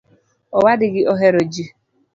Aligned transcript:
Owadgi 0.57 1.01
ohero 1.13 1.39
jii 1.53 1.71